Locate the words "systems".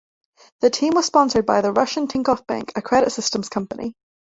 3.11-3.49